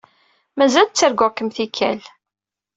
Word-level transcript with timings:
Mazal 0.57 0.87
ttarguɣ-kem 0.89 1.49
tikkal. 1.55 1.99